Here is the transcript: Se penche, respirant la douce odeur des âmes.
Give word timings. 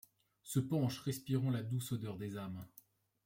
Se 0.41 0.59
penche, 0.59 0.97
respirant 1.01 1.51
la 1.51 1.61
douce 1.61 1.91
odeur 1.91 2.17
des 2.17 2.35
âmes. 2.35 2.65